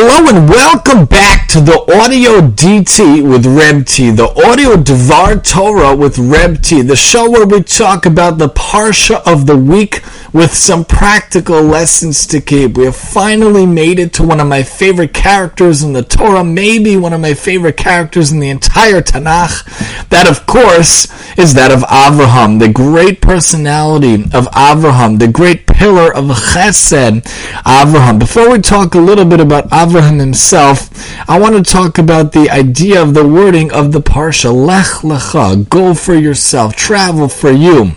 [0.00, 5.96] Hello and welcome back to the Audio DT with Reb T, the Audio Devar Torah
[5.96, 10.54] with Reb T, the show where we talk about the Parsha of the week with
[10.54, 12.76] some practical lessons to keep.
[12.76, 16.96] We have finally made it to one of my favorite characters in the Torah, maybe
[16.96, 20.08] one of my favorite characters in the entire Tanakh.
[20.08, 21.06] That, of course,
[21.38, 27.22] is that of Avraham, the great personality of Avraham, the great pillar of Chesed,
[27.62, 28.18] Avraham.
[28.18, 30.90] Before we talk a little bit about Avraham himself,
[31.28, 34.52] I want to talk about the idea of the wording of the Parsha.
[34.52, 37.92] Lech lecha, go for yourself, travel for you.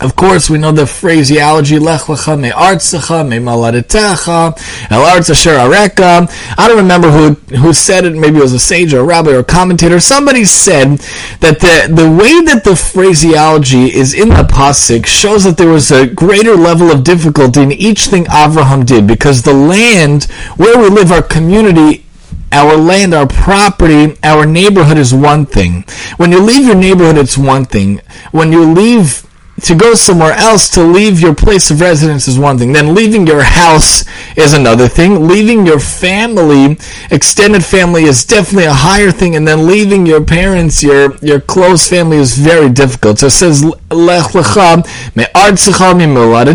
[0.00, 6.28] Of course, we know the phraseology, lech lecha me artzecha me maladetecha, el artz areka.
[6.58, 9.30] I don't remember who, who said it, maybe it was a sage or a rabbi
[9.30, 10.00] or a commentator.
[10.00, 10.98] Somebody said
[11.38, 15.92] that the, the way that the phraseology is in the pasuk shows that there was
[15.92, 20.24] a greater level of difficulty in each thing Avraham did, because the land
[20.56, 22.04] where we live, our community,
[22.50, 25.84] our land, our property, our neighborhood is one thing.
[26.16, 28.00] When you leave your neighborhood, it's one thing.
[28.32, 29.24] When you leave
[29.62, 32.72] to go somewhere else, to leave your place of residence is one thing.
[32.72, 34.04] Then leaving your house
[34.36, 35.28] is another thing.
[35.28, 36.76] Leaving your family,
[37.10, 39.36] extended family is definitely a higher thing.
[39.36, 43.20] And then leaving your parents, your, your close family is very difficult.
[43.20, 46.54] So it says, Lech lecha, me'artzecha,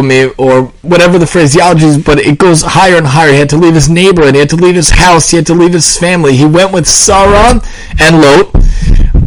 [0.00, 3.32] me or whatever the phraseology is, but it goes higher and higher.
[3.32, 4.34] He had to leave his neighborhood.
[4.34, 5.30] He had to leave his house.
[5.30, 6.36] He had to leave his family.
[6.36, 7.60] He went with Sarah
[7.98, 8.52] and Lot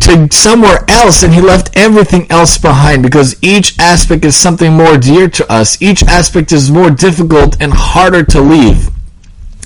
[0.05, 4.97] to somewhere else and he left everything else behind because each aspect is something more
[4.97, 5.81] dear to us.
[5.81, 8.89] Each aspect is more difficult and harder to leave.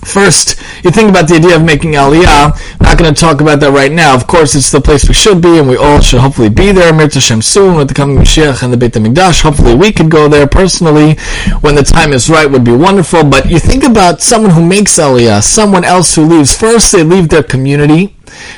[0.03, 2.55] First, you think about the idea of making Aliyah.
[2.79, 4.15] I'm not going to talk about that right now.
[4.15, 6.93] Of course, it's the place we should be, and we all should hopefully be there.
[6.93, 9.41] Mir Hashem soon with the coming Mashiach and the Beit HaMikdash.
[9.41, 11.15] Hopefully, we could go there personally
[11.59, 12.49] when the time is right.
[12.49, 13.25] Would be wonderful.
[13.25, 16.57] But you think about someone who makes Aliyah, someone else who leaves.
[16.57, 18.15] First, they leave their community,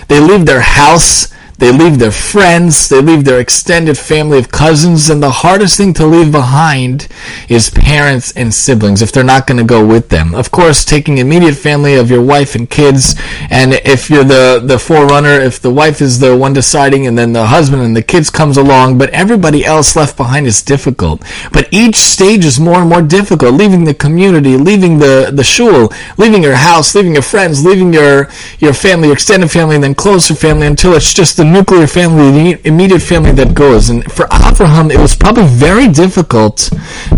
[0.10, 5.12] they leave their house, they leave their friends, they leave their extended family of cousins,
[5.12, 7.08] and the hardest thing to leave behind
[7.50, 10.34] is parents and siblings if they're not going to go with them.
[10.34, 13.14] Of course, taking immediate family of your wife and kids,
[13.52, 17.32] and if you're the, the forerunner, if the wife is the one deciding and then
[17.32, 21.22] the husband and the kids comes along, but everybody else left behind is difficult.
[21.54, 23.54] But each stage is more and more difficult.
[23.54, 28.30] Leaving the community, leaving the, the shul, leaving your house, leaving your friends, leaving your,
[28.58, 32.32] your family, your extended family, and then closer family until it's just the nuclear family,
[32.32, 33.90] the immediate family that goes.
[33.90, 36.70] And for Abraham, it was probably very difficult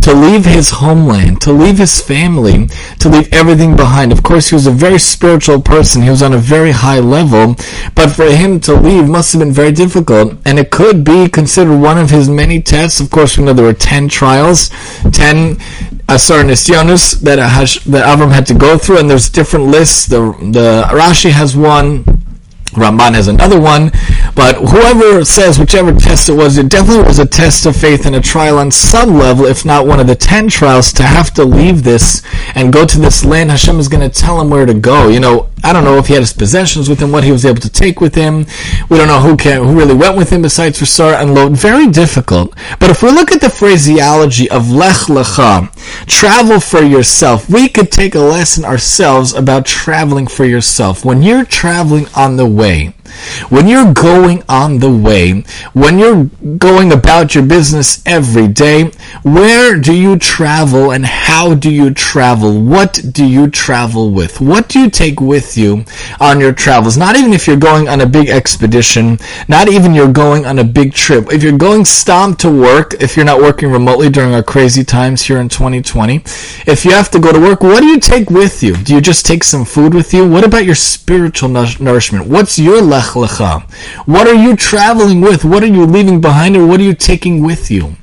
[0.02, 2.68] to leave his homeland, to leave his family,
[3.00, 4.12] to leave everything behind.
[4.12, 6.02] Of course, he was a very spiritual person.
[6.02, 7.56] He was on a very high level,
[7.96, 10.36] but for him to leave must have been very difficult.
[10.46, 13.00] And it could be considered one of his many tests.
[13.00, 14.70] Of course, we know there were 10 trials,
[15.12, 15.58] 10
[16.10, 16.56] Asar that,
[17.24, 20.06] that Avram had to go through, and there's different lists.
[20.06, 20.20] The,
[20.52, 22.04] the Rashi has one,
[22.74, 23.92] Ramban has another one,
[24.36, 28.16] but whoever says whichever test it was, it definitely was a test of faith and
[28.16, 31.44] a trial on some level, if not one of the ten trials, to have to
[31.44, 32.22] leave this
[32.56, 33.52] and go to this land.
[33.52, 35.10] Hashem is going to tell him where to go.
[35.10, 37.46] You know, I don't know if he had his possessions with him, what he was
[37.46, 38.46] able to take with him.
[38.90, 41.52] We don't know who can, who really went with him besides for and Lot.
[41.54, 42.54] Very difficult.
[42.80, 45.74] But if we look at the phraseology of Lech Lecha,
[46.06, 51.06] travel for yourself, we could take a lesson ourselves about traveling for yourself.
[51.06, 52.63] When you're traveling on the way,
[53.50, 55.44] when you're going on the way,
[55.74, 56.26] when you're
[56.58, 58.92] going about your business every day,
[59.22, 62.60] where do you travel and how do you travel?
[62.62, 64.42] What do you travel with?
[64.42, 65.86] What do you take with you
[66.20, 66.98] on your travels?
[66.98, 70.64] Not even if you're going on a big expedition, not even you're going on a
[70.64, 71.32] big trip.
[71.32, 75.22] If you're going stomp to work, if you're not working remotely during our crazy times
[75.22, 76.16] here in 2020,
[76.66, 78.76] if you have to go to work, what do you take with you?
[78.76, 80.28] Do you just take some food with you?
[80.28, 82.28] What about your spiritual nourishment?
[82.28, 83.62] What's your lech lecha?
[84.08, 85.46] What are you traveling with?
[85.46, 87.96] What are you leaving behind or what are you taking with you?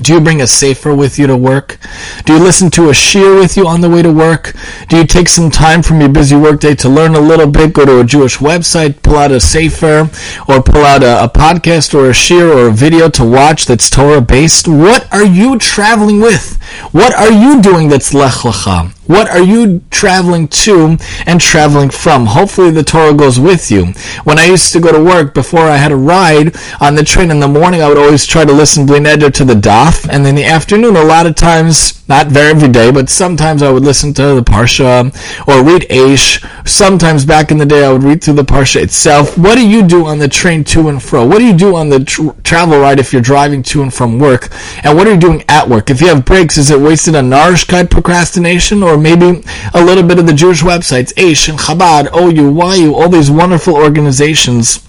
[0.00, 1.78] Do you bring a sefer with you to work?
[2.26, 4.52] Do you listen to a shiur with you on the way to work?
[4.88, 7.72] Do you take some time from your busy workday to learn a little bit?
[7.72, 10.10] Go to a Jewish website, pull out a sefer,
[10.48, 13.88] or pull out a, a podcast or a shiur or a video to watch that's
[13.88, 14.68] Torah based?
[14.68, 16.60] What are you traveling with?
[16.92, 18.95] What are you doing that's lech lecha?
[19.06, 22.26] What are you traveling to and traveling from?
[22.26, 23.92] Hopefully the Torah goes with you.
[24.24, 27.30] When I used to go to work, before I had a ride on the train
[27.30, 30.26] in the morning, I would always try to listen bli neder to the daf, and
[30.26, 33.82] in the afternoon, a lot of times, not very every day, but sometimes I would
[33.82, 35.06] listen to the Parsha
[35.46, 36.42] or read Aish.
[36.66, 39.36] Sometimes back in the day, I would read through the Parsha itself.
[39.36, 41.26] What do you do on the train to and fro?
[41.26, 44.18] What do you do on the tr- travel ride if you're driving to and from
[44.18, 44.48] work?
[44.82, 45.90] And what are you doing at work?
[45.90, 49.42] If you have breaks, is it wasted on Narishkeit procrastination or or maybe
[49.74, 53.74] a little bit of the Jewish websites, Aish and Chabad, OU, YU, all these wonderful
[53.74, 54.82] organizations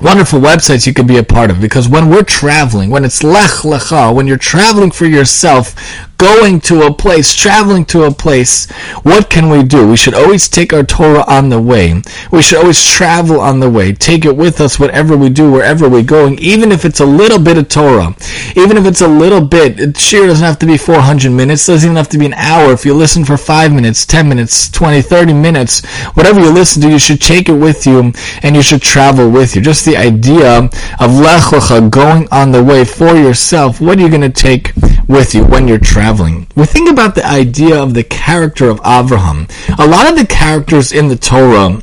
[0.00, 1.60] wonderful websites you could be a part of.
[1.60, 5.74] Because when we're traveling, when it's lech lecha, when you're traveling for yourself,
[6.18, 8.68] going to a place, traveling to a place,
[9.02, 9.86] what can we do?
[9.88, 12.02] We should always take our Torah on the way.
[12.32, 13.92] We should always travel on the way.
[13.92, 17.38] Take it with us whatever we do, wherever we're going, even if it's a little
[17.38, 18.16] bit of Torah.
[18.56, 21.72] Even if it's a little bit, it sure doesn't have to be 400 minutes, it
[21.72, 22.72] doesn't even have to be an hour.
[22.72, 26.90] If you listen for 5 minutes, 10 minutes, 20, 30 minutes, whatever you listen to,
[26.90, 28.12] you should take it with you
[28.42, 29.62] and you should travel with you.
[29.62, 30.68] Just the idea
[30.98, 34.72] of Lech Lecha, going on the way for yourself, what are you going to take
[35.06, 36.07] with you when you're traveling?
[36.08, 36.46] Traveling.
[36.56, 39.46] We think about the idea of the character of Abraham.
[39.78, 41.82] A lot of the characters in the Torah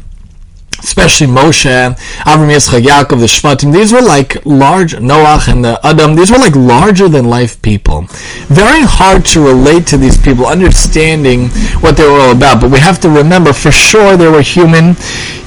[0.85, 1.65] especially Moshe,
[2.29, 6.37] Avram Yitzchak, Yaakov, the Shvatim, these were like large, Noach and the Adam, these were
[6.37, 8.05] like larger than life people.
[8.47, 11.49] Very hard to relate to these people, understanding
[11.81, 14.95] what they were all about, but we have to remember for sure they were human.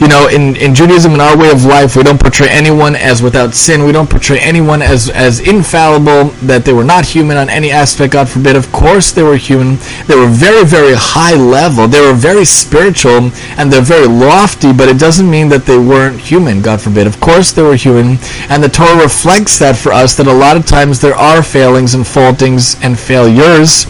[0.00, 3.23] You know, in, in Judaism, in our way of life, we don't portray anyone as
[3.23, 7.49] without sin, we don't portray anyone as, as infallible, that they were not human on
[7.49, 8.56] any aspect, God forbid.
[8.56, 9.79] Of course they were human.
[10.06, 14.88] They were very, very high level, they were very spiritual, and they're very lofty, but
[14.88, 17.06] it doesn't mean that they weren't human, God forbid.
[17.06, 20.56] Of course they were human, and the Torah reflects that for us, that a lot
[20.56, 23.84] of times there are failings and faultings and failures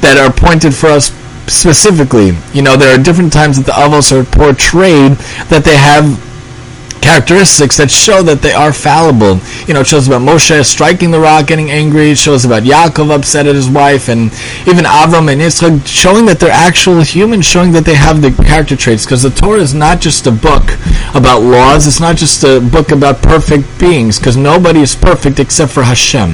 [0.00, 1.12] that are pointed for us
[1.46, 2.32] specifically.
[2.52, 5.12] You know, there are different times that the Avos are portrayed
[5.48, 6.18] that they have
[7.04, 9.38] characteristics that show that they are fallible.
[9.68, 12.10] You know, it shows about Moshe striking the rock, getting angry.
[12.10, 14.32] It shows about Yaakov upset at his wife, and
[14.66, 18.74] even Avram and Yitzchak, showing that they're actual humans, showing that they have the character
[18.74, 19.04] traits.
[19.04, 20.64] Because the Torah is not just a book
[21.14, 21.86] about laws.
[21.86, 24.18] It's not just a book about perfect beings.
[24.18, 26.32] Because nobody is perfect except for Hashem.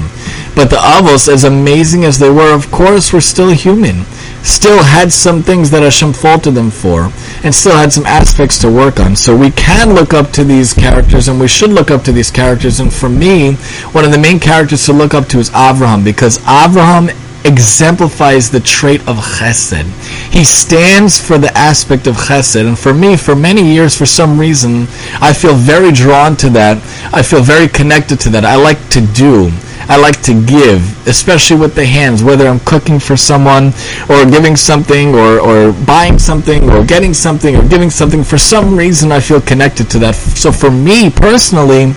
[0.54, 4.04] But the Avos, as amazing as they were, of course, were still human
[4.42, 7.10] still had some things that Hashem faulted them for,
[7.44, 9.16] and still had some aspects to work on.
[9.16, 12.30] So we can look up to these characters, and we should look up to these
[12.30, 12.80] characters.
[12.80, 13.54] And for me,
[13.92, 17.08] one of the main characters to look up to is Avraham, because Avraham
[17.44, 19.84] exemplifies the trait of chesed.
[20.32, 22.66] He stands for the aspect of chesed.
[22.66, 24.82] And for me, for many years, for some reason,
[25.20, 26.76] I feel very drawn to that.
[27.12, 28.44] I feel very connected to that.
[28.44, 29.50] I like to do.
[29.88, 33.72] I like to give, especially with the hands, whether I'm cooking for someone
[34.08, 38.22] or giving something or, or buying something or getting something or giving something.
[38.22, 40.14] For some reason, I feel connected to that.
[40.14, 41.94] So for me personally,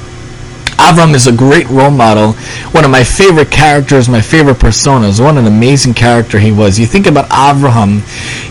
[0.77, 2.33] Avram is a great role model,
[2.71, 5.23] one of my favorite characters, my favorite personas.
[5.23, 6.79] What an amazing character he was.
[6.79, 8.01] You think about Avraham,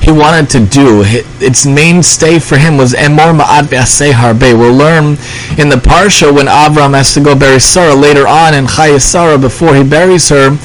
[0.02, 4.58] he wanted to do, its mainstay for him was Emor Ma'at Harbe.
[4.58, 5.16] We'll learn
[5.58, 9.38] in the Parsha when Avram has to go bury Sarah later on in Chayei Sarah
[9.38, 10.56] before he buries her.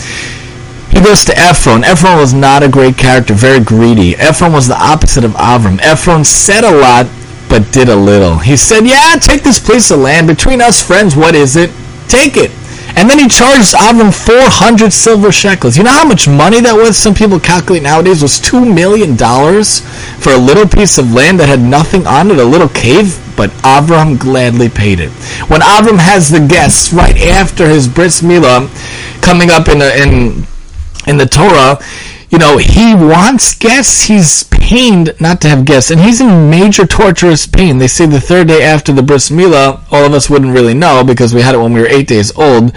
[0.91, 1.83] He goes to Ephron.
[1.83, 4.15] Ephron was not a great character, very greedy.
[4.15, 5.79] Ephron was the opposite of Avram.
[5.81, 7.05] Ephron said a lot,
[7.49, 8.37] but did a little.
[8.37, 10.27] He said, yeah, take this piece of land.
[10.27, 11.71] Between us friends, what is it?
[12.07, 12.51] Take it.
[12.97, 15.77] And then he charged Avram 400 silver shekels.
[15.77, 16.97] You know how much money that was?
[16.97, 21.59] Some people calculate nowadays was $2 million for a little piece of land that had
[21.59, 23.21] nothing on it, a little cave.
[23.37, 25.11] But Avram gladly paid it.
[25.47, 28.65] When Avram has the guests right after his bris milah
[29.21, 30.47] coming up in, in,
[31.05, 31.77] in the Torah,
[32.29, 34.03] you know, he wants guests.
[34.03, 37.77] He's pained not to have guests, and he's in major torturous pain.
[37.77, 41.03] They say the third day after the bris milah, all of us wouldn't really know
[41.03, 42.73] because we had it when we were eight days old,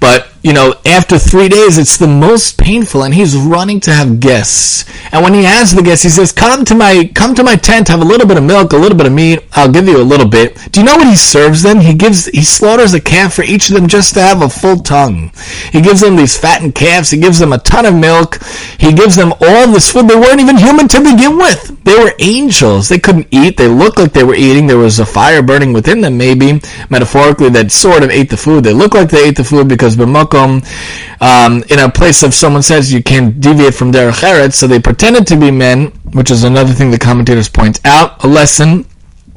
[0.00, 4.20] but you know, after three days, it's the most painful, and he's running to have
[4.20, 4.84] guests.
[5.10, 7.88] And when he has the guests, he says, "Come to my, come to my tent,
[7.88, 9.40] have a little bit of milk, a little bit of meat.
[9.52, 11.80] I'll give you a little bit." Do you know what he serves them?
[11.80, 14.80] He gives, he slaughters a calf for each of them just to have a full
[14.80, 15.32] tongue.
[15.72, 17.10] He gives them these fattened calves.
[17.10, 18.38] He gives them a ton of milk.
[18.78, 20.08] He gives them all this food.
[20.08, 21.82] They weren't even human to begin with.
[21.84, 22.90] They were angels.
[22.90, 23.56] They couldn't eat.
[23.56, 24.66] They looked like they were eating.
[24.66, 26.60] There was a fire burning within them, maybe
[26.90, 28.64] metaphorically, that sort of ate the food.
[28.64, 29.96] They looked like they ate the food because
[30.34, 34.80] um, in a place if someone says you can't deviate from derech eretz, so they
[34.80, 38.22] pretended to be men, which is another thing the commentators point out.
[38.24, 38.86] A lesson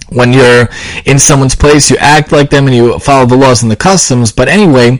[0.09, 0.69] when you're
[1.05, 4.31] in someone's place, you act like them and you follow the laws and the customs.
[4.31, 4.91] But anyway,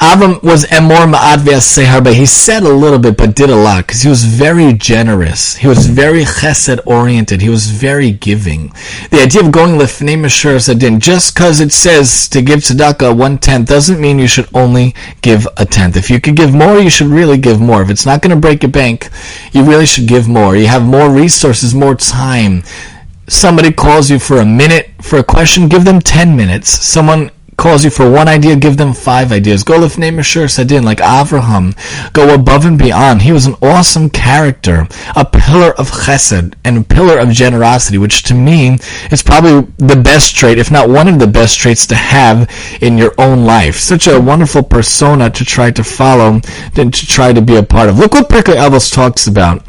[0.00, 2.12] Avram was emor ma'ad ve'aseharbe.
[2.12, 5.56] He said a little bit, but did a lot because he was very generous.
[5.56, 7.40] He was very chesed oriented.
[7.42, 8.72] He was very giving.
[9.10, 13.38] The idea of going lefnei mashur sadin, just because it says to give tzedakah one
[13.38, 15.96] tenth, doesn't mean you should only give a tenth.
[15.96, 17.82] If you could give more, you should really give more.
[17.82, 19.10] If it's not going to break your bank,
[19.52, 20.56] you really should give more.
[20.56, 22.62] You have more resources, more time
[23.28, 26.70] somebody calls you for a minute for a question, give them 10 minutes.
[26.70, 29.62] Someone calls you for one idea, give them five ideas.
[29.62, 31.74] Go lifnim mishuras hadin, like Avraham.
[32.12, 33.22] Go above and beyond.
[33.22, 38.22] He was an awesome character, a pillar of chesed, and a pillar of generosity, which
[38.24, 38.78] to me
[39.10, 42.50] is probably the best trait, if not one of the best traits to have
[42.82, 43.76] in your own life.
[43.76, 46.40] Such a wonderful persona to try to follow,
[46.76, 47.98] and to try to be a part of.
[47.98, 49.64] Look what Pirkei Avos talks about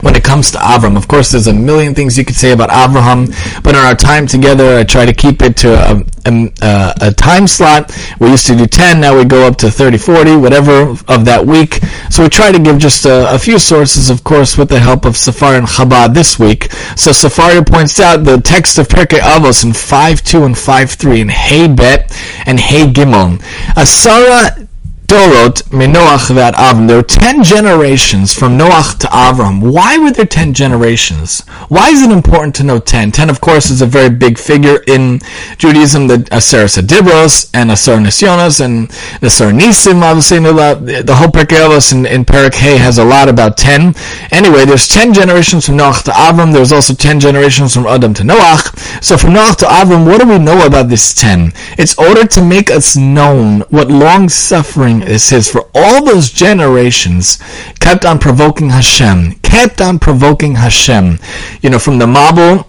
[0.00, 0.96] when it comes to Avram.
[0.96, 3.26] Of course, there's a million things you could say about Avraham,
[3.62, 7.46] but in our time together, I try to keep it to a, a, a, time
[7.46, 7.96] slot.
[8.20, 11.44] We used to do 10, now we go up to 30, 40, whatever of that
[11.46, 11.80] week.
[12.10, 15.04] So we try to give just a, a few sources, of course, with the help
[15.04, 16.70] of Safar and Chabad this week.
[16.96, 21.68] So Safar points out the text of Pirkei Avos in 5.2 and 5.3 in Hey
[21.68, 22.10] Bet
[22.46, 23.38] and Hey Gimel.
[23.74, 24.68] Asara
[25.06, 26.88] Dorot Minoach Vat Avram.
[26.88, 29.60] There were ten generations from Noach to Avram.
[29.60, 31.42] Why were there ten generations?
[31.68, 33.12] Why is it important to know ten?
[33.12, 35.20] Ten, of course, is a very big figure in
[35.58, 36.06] Judaism.
[36.06, 38.90] The Aseres HaDibros and Aser Nisyonos and
[39.22, 43.94] Aser Nisim, obviously, the whole Perkei in, in Perak Hay has a lot about ten.
[44.30, 46.52] Anyway, there's ten generations from Noach to Avram.
[46.52, 49.02] There's also ten generations from Adam to Noach.
[49.02, 51.52] So from Noach to Avram, what do we know about this ten?
[51.76, 57.38] It's ordered to make us known what long suffering it says, for all those generations
[57.80, 61.18] kept on provoking Hashem, kept on provoking Hashem.
[61.62, 62.66] You know, from the Mabul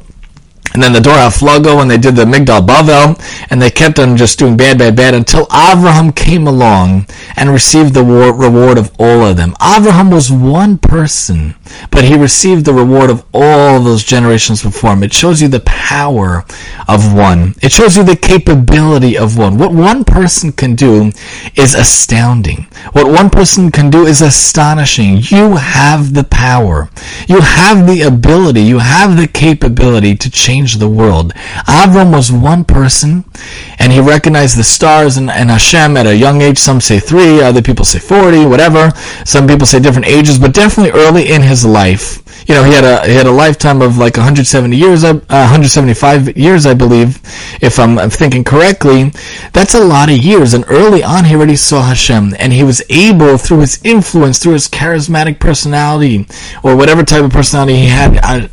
[0.75, 3.15] and then the Dor HaFlaga and they did the Migdal Bavel,
[3.49, 7.05] and they kept on just doing bad, bad, bad until Avraham came along
[7.37, 9.53] and received the reward of all of them.
[9.53, 11.55] Avraham was one person,
[11.91, 15.03] but he received the reward of all those generations before him.
[15.03, 16.43] It shows you the power
[16.89, 17.55] of one.
[17.61, 19.57] It shows you the capability of one.
[19.57, 21.13] What one person can do
[21.55, 22.67] is astounding.
[22.91, 25.19] What one person can do is astonishing.
[25.21, 26.89] You have the power.
[27.29, 28.63] You have the ability.
[28.63, 31.33] You have the capability to change change the world.
[31.67, 33.23] Avram was one person,
[33.77, 36.57] and he recognized the stars and, and Hashem at a young age.
[36.57, 38.91] Some say three, other people say 40, whatever.
[39.25, 42.83] Some people say different ages, but definitely early in his life you know, he had
[42.83, 47.19] a he had a lifetime of like 170 years, uh, 175 years, I believe,
[47.59, 49.11] if I'm, I'm, thinking correctly.
[49.51, 52.83] That's a lot of years, and early on, he already saw Hashem, and he was
[52.89, 56.27] able, through his influence, through his charismatic personality,
[56.63, 58.17] or whatever type of personality he had.
[58.23, 58.47] Uh,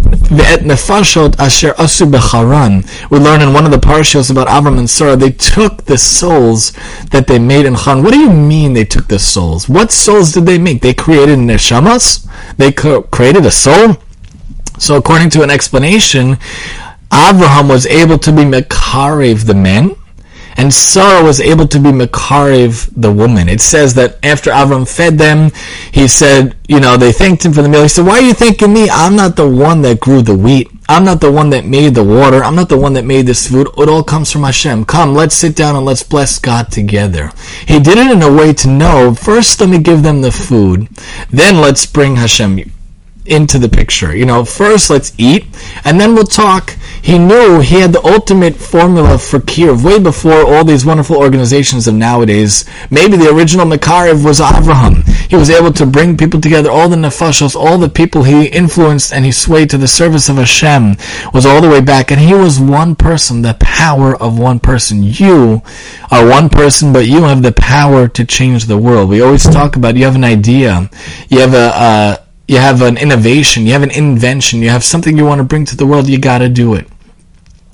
[1.38, 1.74] asher
[2.06, 2.84] becharan.
[3.10, 5.16] We learn in one of the parashas about Avram and Sarah.
[5.16, 6.72] They took the souls
[7.10, 8.02] that they made in Haran.
[8.02, 9.68] What do you mean they took the souls?
[9.68, 10.82] What souls did they make?
[10.82, 12.26] They created neshamas.
[12.56, 13.96] They created a soul.
[14.78, 16.38] So according to an explanation,
[17.12, 19.94] Abraham was able to be Mekarev the men,
[20.56, 23.48] and Sarah was able to be Mekarev the woman.
[23.48, 25.50] It says that after Avram fed them,
[25.92, 27.82] he said, you know, they thanked him for the meal.
[27.82, 28.88] He said, why are you thanking me?
[28.90, 30.68] I'm not the one that grew the wheat.
[30.88, 32.42] I'm not the one that made the water.
[32.44, 33.68] I'm not the one that made this food.
[33.78, 34.84] It all comes from Hashem.
[34.84, 37.30] Come, let's sit down and let's bless God together.
[37.66, 40.88] He did it in a way to know, first let me give them the food,
[41.30, 42.70] then let's bring Hashem
[43.24, 44.14] into the picture.
[44.14, 45.46] You know, first let's eat,
[45.84, 46.76] and then we'll talk.
[47.02, 51.88] He knew he had the ultimate formula for kiruv way before all these wonderful organizations
[51.88, 52.64] of nowadays.
[52.90, 55.04] Maybe the original Makarev was Avraham.
[55.28, 59.12] He was able to bring people together, all the nefashos, all the people he influenced
[59.12, 60.94] and he swayed to the service of Hashem
[61.34, 65.02] was all the way back, and he was one person, the power of one person.
[65.02, 65.62] You
[66.12, 69.08] are one person, but you have the power to change the world.
[69.10, 70.88] We always talk about you have an idea,
[71.28, 75.16] you have a, a you have an innovation, you have an invention, you have something
[75.16, 76.86] you want to bring to the world, you gotta do it.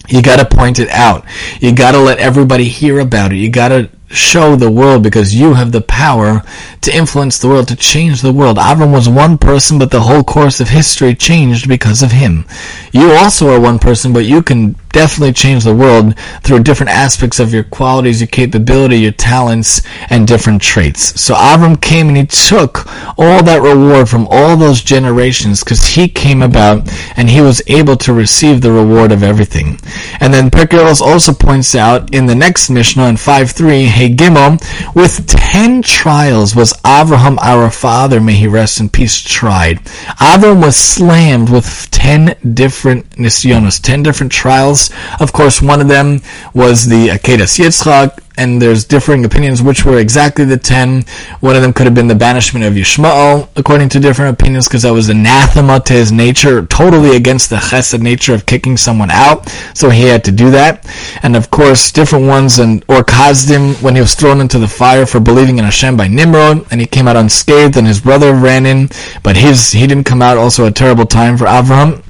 [0.09, 1.25] You gotta point it out.
[1.61, 3.37] You gotta let everybody hear about it.
[3.37, 6.43] You gotta show the world because you have the power
[6.81, 8.57] to influence the world, to change the world.
[8.57, 12.45] Avram was one person, but the whole course of history changed because of him.
[12.93, 17.39] You also are one person, but you can definitely change the world through different aspects
[17.39, 21.21] of your qualities, your capability, your talents, and different traits.
[21.21, 22.87] So Avram came and he took
[23.19, 27.97] all that reward from all those generations because he came about and he was able
[27.99, 29.79] to receive the reward of everything.
[30.21, 34.59] And then Pirkei Avos also points out in the next Mishnah in 5 3, Hegimel,
[34.95, 39.79] with ten trials was Avraham our father, may he rest in peace, tried.
[40.21, 44.91] Avraham was slammed with ten different nisyonos, ten different trials.
[45.19, 46.23] Of course, one of them
[46.55, 51.05] was the Akedah Yitzchak, and there's differing opinions which were exactly the ten.
[51.41, 54.83] One of them could have been the banishment of Yishmael, according to different opinions, because
[54.83, 59.49] that was anathema to his nature, totally against the chesed nature of kicking someone out.
[59.75, 60.87] So he had to do that.
[61.23, 65.05] And of course, different ones, and Ur Kasdim when he was thrown into the fire
[65.05, 68.65] for believing in Hashem by Nimrod, and he came out unscathed, and his brother ran
[68.65, 68.89] in,
[69.23, 70.39] but his he didn't come out.
[70.39, 72.03] Also, a terrible time for Avraham.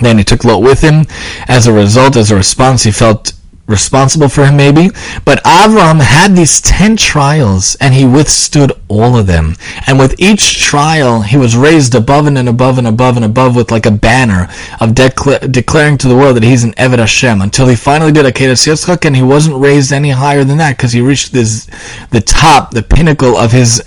[0.00, 1.06] Then he took Lot with him.
[1.48, 3.32] As a result, as a response, he felt
[3.68, 4.90] responsible for him maybe.
[5.24, 9.54] But Avram had these 10 trials and he withstood all of them.
[9.86, 13.70] And with each trial, he was raised above and, above and above and above with
[13.70, 14.48] like a banner
[14.80, 18.26] of decla- declaring to the world that he's an Eved Hashem until he finally did
[18.26, 21.66] a Akedas Yitzchak and he wasn't raised any higher than that because he reached this,
[22.10, 23.82] the top, the pinnacle of his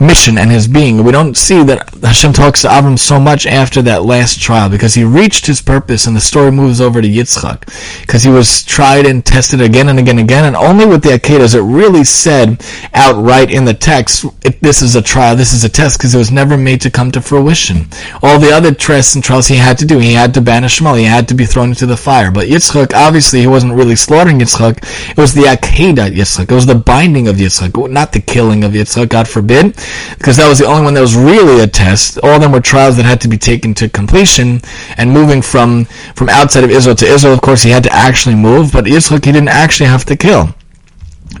[0.00, 1.04] mission and his being.
[1.04, 4.94] We don't see that Hashem talks to Avram so much after that last trial because
[4.94, 9.06] he reached his purpose and the story moves over to Yitzchak because he was tried
[9.06, 12.02] and tested again and again and again and only with the Akedah is it really
[12.02, 12.64] said
[12.94, 14.24] outright in the text
[14.60, 17.10] this is a trial, this is a test because it was never made to come
[17.12, 17.86] to fruition.
[18.22, 20.98] All the other tests and trials he had to do, he had to banish Yishmael,
[20.98, 22.30] he had to be thrown into the fire.
[22.30, 26.66] But Yitzchak, obviously he wasn't really slaughtering Yitzchak, it was the Akedah Yitzchak, it was
[26.66, 29.76] the binding of Yitzchak, not the killing of Yitzchak, God forbid
[30.18, 32.18] because that was the only one that was really a test.
[32.22, 34.60] All of them were trials that had to be taken to completion,
[34.96, 38.34] and moving from from outside of Israel to Israel, of course, he had to actually
[38.34, 40.54] move, but Yitzchak he didn't actually have to kill.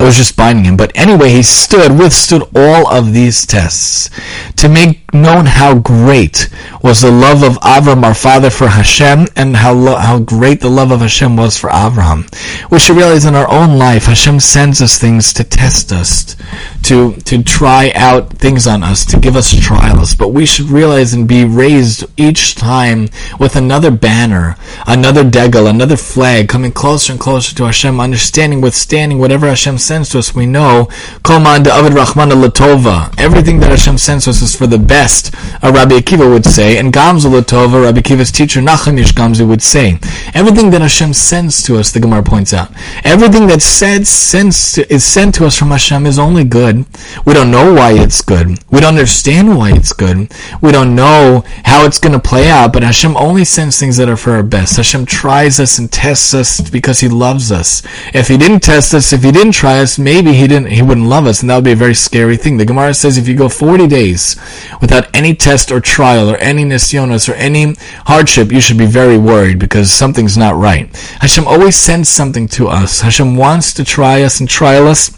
[0.00, 0.78] It was just binding him.
[0.78, 4.08] But anyway, he stood, withstood all of these tests
[4.56, 6.48] to make known how great
[6.82, 10.70] was the love of Avram, our father, for Hashem, and how lo- how great the
[10.70, 12.26] love of Hashem was for Abraham.
[12.70, 16.36] We should realize in our own life, Hashem sends us things to test us,
[16.84, 20.14] to to try out things on us, to give us trials.
[20.14, 25.96] But we should realize and be raised each time with another banner, another degel, another
[25.96, 30.46] flag, coming closer and closer to Hashem, understanding, withstanding whatever Hashem sends to us, we
[30.46, 30.86] know,
[31.24, 33.12] Koman de Avid Rahman Latova.
[33.18, 36.92] Everything that Hashem sends us is for the best, uh, Rabbi Akiva would say, and
[36.92, 39.98] Gamzu Latova, Rabbi Akiva's teacher Nachum Ish Gamzu would say.
[40.32, 42.70] Everything that Hashem sends to us, the Gemara points out,
[43.02, 46.86] everything that said, sends to, is sent to us from Hashem is only good.
[47.26, 48.46] We don't know why it's good.
[48.70, 50.30] We don't understand why it's good.
[50.62, 54.08] We don't know how it's going to play out, but Hashem only sends things that
[54.08, 54.76] are for our best.
[54.76, 57.82] Hashem tries us and tests us because He loves us.
[58.14, 61.06] If He didn't test us, if He didn't try us, maybe he didn't he wouldn't
[61.06, 62.56] love us, and that would be a very scary thing.
[62.56, 64.36] The Gemara says if you go 40 days
[64.80, 67.74] without any test or trial or any nisyonos or any
[68.06, 70.94] hardship, you should be very worried because something's not right.
[71.20, 73.00] Hashem always sends something to us.
[73.00, 75.16] Hashem wants to try us and trial us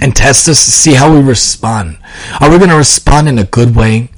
[0.00, 1.98] and test us to see how we respond.
[2.40, 4.08] Are we going to respond in a good way?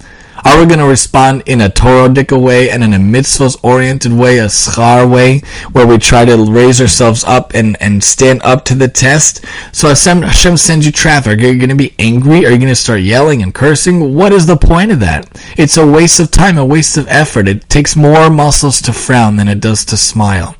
[0.45, 4.39] Are we going to respond in a Torah way and in a mitzvahs oriented way,
[4.39, 8.75] a schar way, where we try to raise ourselves up and, and stand up to
[8.75, 9.45] the test?
[9.73, 11.39] So Hashem, Hashem sends you traffic.
[11.39, 12.45] Are you going to be angry?
[12.45, 14.15] Are you going to start yelling and cursing?
[14.15, 15.29] What is the point of that?
[15.57, 17.47] It's a waste of time, a waste of effort.
[17.47, 20.57] It takes more muscles to frown than it does to smile.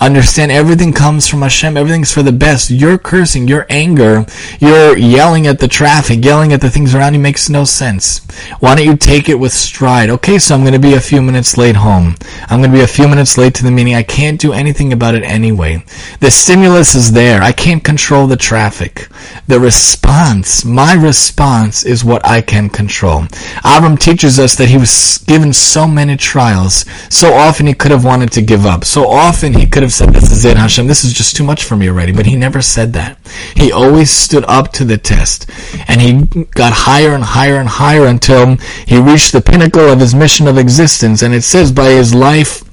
[0.00, 1.76] Understand everything comes from Hashem.
[1.76, 2.70] Everything's for the best.
[2.70, 4.26] Your cursing, your anger,
[4.60, 8.20] your yelling at the traffic, yelling at the things around you makes no sense.
[8.60, 10.10] Why don't you take it with stride?
[10.10, 12.16] Okay, so I'm going to be a few minutes late home.
[12.48, 13.94] I'm going to be a few minutes late to the meeting.
[13.94, 15.84] I can't do anything about it anyway.
[16.20, 17.42] The stimulus is there.
[17.42, 19.08] I can't control the traffic.
[19.46, 23.24] The response, my response is what I can control.
[23.64, 26.84] Abram teaches us that he was given so many trials.
[27.08, 28.84] So often he could have wanted to give up.
[28.84, 30.86] So often he could have said, this is it, Hashem.
[30.86, 32.12] This is just too much for me already.
[32.12, 33.18] But he never said that.
[33.54, 35.50] He always stood up to the test.
[35.88, 38.56] And he got higher and higher and higher until
[38.86, 41.22] he reached the pinnacle of his mission of existence.
[41.22, 42.64] And it says by his life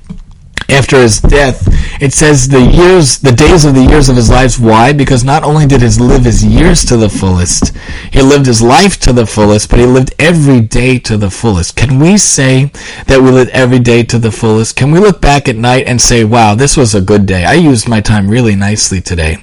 [0.69, 1.67] after his death,
[2.01, 4.59] it says the years, the days of the years of his life.
[4.59, 4.93] Why?
[4.93, 7.75] Because not only did he live his years to the fullest,
[8.11, 11.75] he lived his life to the fullest, but he lived every day to the fullest.
[11.75, 12.65] Can we say
[13.07, 14.75] that we lived every day to the fullest?
[14.75, 17.45] Can we look back at night and say, wow, this was a good day.
[17.45, 19.37] I used my time really nicely today.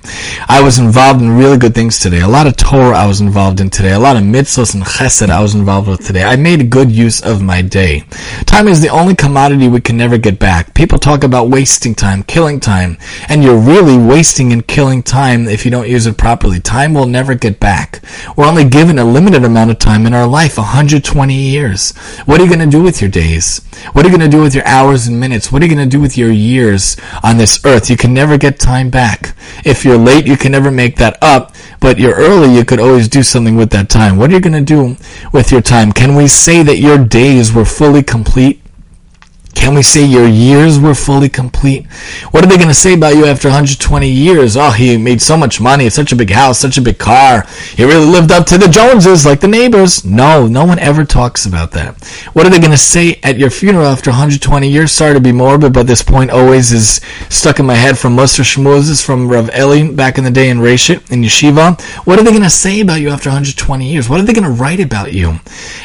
[0.49, 2.21] I was involved in really good things today.
[2.21, 3.93] A lot of Torah I was involved in today.
[3.93, 6.25] A lot of mitzvahs and chesed I was involved with today.
[6.25, 8.05] I made good use of my day.
[8.47, 10.75] Time is the only commodity we can never get back.
[10.75, 15.65] People talk about wasting time, killing time, and you're really wasting and killing time if
[15.65, 16.61] you don't use it properly.
[16.61, 18.03] Time will never get back.
[18.37, 21.97] We're only given a limited amount of time in our life, 120 years.
[22.27, 23.61] What are you going to do with your days?
[23.93, 25.53] What are you going to do with your hours and minutes?
[25.53, 27.91] What are you going to do with your years on this earth?
[27.91, 29.35] You can never get time back.
[29.65, 33.09] If you're late, you can never make that up, but you're early, you could always
[33.09, 34.17] do something with that time.
[34.17, 34.97] What are you going to do
[35.33, 35.93] with your time?
[35.93, 38.61] Can we say that your days were fully complete?
[39.59, 41.85] Can we say your years were fully complete?
[42.31, 44.57] What are they going to say about you after 120 years?
[44.57, 47.45] Oh, he made so much money, such a big house, such a big car.
[47.75, 50.05] He really lived up to the Joneses like the neighbors.
[50.05, 52.03] No, no one ever talks about that.
[52.33, 54.93] What are they going to say at your funeral after 120 years?
[54.93, 58.45] Sorry to be morbid, but this point always is stuck in my head from Mussar
[58.45, 61.79] Shmuzes from Rav Eli back in the day in Reshit, in Yeshiva.
[62.07, 64.09] What are they going to say about you after 120 years?
[64.09, 65.41] What are they going to write about you?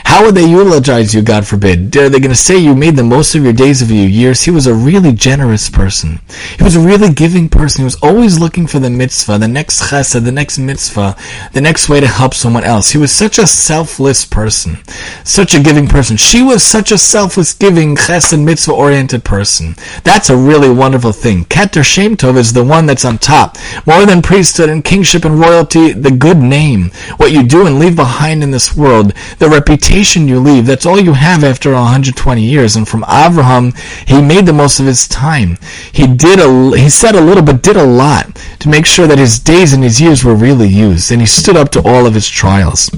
[0.05, 1.97] How would they eulogize you, God forbid?
[1.97, 3.62] Are they going to say you made the most of your day?
[3.63, 6.19] Days of your years, he was a really generous person.
[6.57, 7.79] He was a really giving person.
[7.79, 11.15] He was always looking for the mitzvah, the next chesed, the next mitzvah,
[11.53, 12.91] the next way to help someone else.
[12.91, 14.79] He was such a selfless person,
[15.23, 16.17] such a giving person.
[16.17, 19.75] She was such a selfless, giving, chesed, and mitzvah oriented person.
[20.03, 21.45] That's a really wonderful thing.
[21.45, 23.57] Keter Shem Tov is the one that's on top.
[23.85, 27.95] More than priesthood and kingship and royalty, the good name, what you do and leave
[27.95, 32.75] behind in this world, the reputation you leave, that's all you have after 120 years.
[32.75, 33.05] And from
[33.43, 33.73] Abraham,
[34.07, 35.57] he made the most of his time.
[35.91, 39.19] He did a, he said a little, but did a lot to make sure that
[39.19, 41.11] his days and his years were really used.
[41.11, 42.89] And he stood up to all of his trials.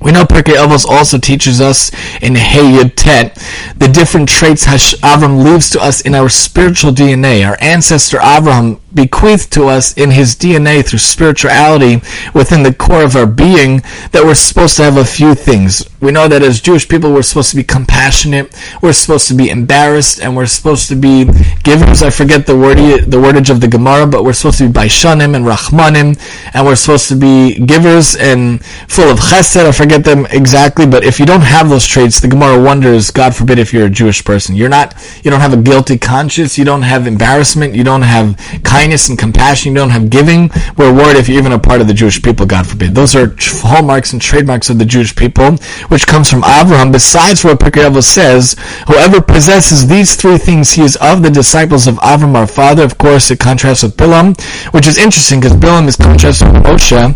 [0.00, 1.90] We know Pirkei Avos also teaches us
[2.22, 3.34] in Hey Tet
[3.76, 7.46] the different traits Avram leaves to us in our spiritual DNA.
[7.46, 11.96] Our ancestor Avram bequeathed to us in his DNA through spirituality
[12.34, 15.88] within the core of our being that we're supposed to have a few things.
[16.00, 19.50] We know that as Jewish people, we're supposed to be compassionate, we're supposed to be
[19.50, 21.24] embarrassed, and we're supposed to be
[21.64, 22.02] givers.
[22.02, 25.34] I forget the word, the wordage of the Gemara, but we're supposed to be Baishanim
[25.34, 26.18] and Rahmanim,
[26.54, 29.66] and we're supposed to be givers and full of chesed.
[29.66, 33.34] I forget them exactly, but if you don't have those traits, the Gemara wonders, God
[33.34, 34.54] forbid, if you're a Jewish person.
[34.54, 38.36] You're not, you don't have a guilty conscience, you don't have embarrassment, you don't have
[38.78, 40.50] kindness and compassion, you don't have giving.
[40.76, 42.94] Worried if you're even a part of the Jewish people, God forbid.
[42.94, 43.34] Those are
[43.70, 45.56] hallmarks and trademarks of the Jewish people
[45.88, 48.54] which comes from Abraham, besides what Pirkei says,
[48.86, 52.84] whoever possesses these three things, he is of the disciples of Abraham, our father.
[52.84, 54.40] Of course, it contrasts with Bilam,
[54.72, 57.14] which is interesting because Bilam is contrasted with Moshe.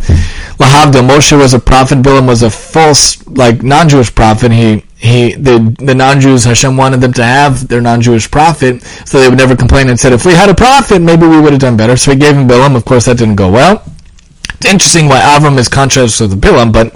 [0.59, 4.51] Lahavdil, Moshe was a prophet, Bilam was a false, like, non-Jewish prophet.
[4.51, 9.29] He he the the non-Jews Hashem wanted them to have their non-Jewish prophet, so they
[9.29, 11.77] would never complain and said, if we had a prophet, maybe we would have done
[11.77, 11.97] better.
[11.97, 12.77] So he gave him Bilam.
[12.77, 13.83] Of course, that didn't go well.
[14.55, 16.95] It's interesting why Avram is contrasted with Bilam, but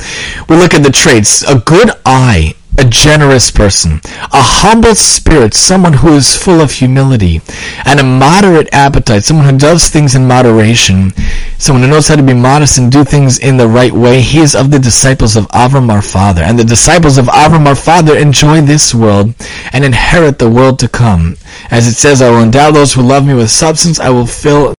[0.48, 1.42] we look at the traits.
[1.42, 4.00] A good eye, a generous person,
[4.32, 7.40] a humble spirit, someone who is full of humility,
[7.84, 11.12] and a moderate appetite, someone who does things in moderation,
[11.58, 14.20] someone who knows how to be modest and do things in the right way.
[14.20, 16.42] He is of the disciples of Avram our father.
[16.42, 19.34] And the disciples of Avram our father enjoy this world
[19.72, 21.36] and inherit the world to come.
[21.70, 24.74] As it says, I will endow those who love me with substance, I will fill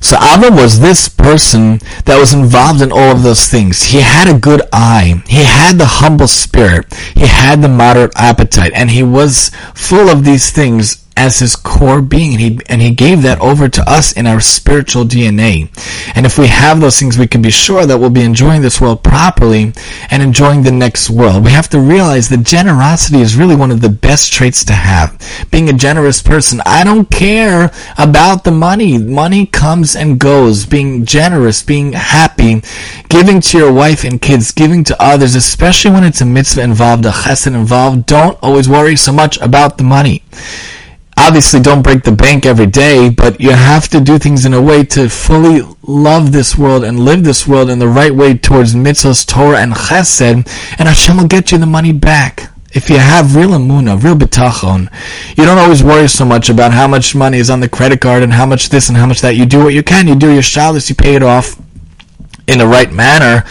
[0.00, 3.82] so Avram was this person that was involved in all of those things.
[3.82, 5.22] He had a good eye.
[5.26, 6.92] He had the humble spirit.
[7.14, 8.72] He had the moderate appetite.
[8.74, 12.90] And he was full of these things as his core being and he and he
[12.90, 15.68] gave that over to us in our spiritual DNA.
[16.14, 18.80] And if we have those things we can be sure that we'll be enjoying this
[18.80, 19.72] world properly
[20.10, 21.44] and enjoying the next world.
[21.44, 25.16] We have to realize that generosity is really one of the best traits to have.
[25.50, 28.98] Being a generous person, I don't care about the money.
[28.98, 30.66] Money comes and goes.
[30.66, 32.62] Being generous, being happy,
[33.08, 37.06] giving to your wife and kids, giving to others, especially when it's a mitzvah involved,
[37.06, 40.22] a chesed involved, don't always worry so much about the money
[41.16, 44.60] obviously don't break the bank every day, but you have to do things in a
[44.60, 48.74] way to fully love this world and live this world in the right way towards
[48.74, 50.46] mitzvahs, Torah, and chesed,
[50.78, 52.52] and Hashem will get you the money back.
[52.72, 54.92] If you have real emunah, real bitachon,
[55.38, 58.22] you don't always worry so much about how much money is on the credit card
[58.22, 59.36] and how much this and how much that.
[59.36, 60.06] You do what you can.
[60.06, 61.58] You do your shalos, you pay it off
[62.46, 63.44] in the right manner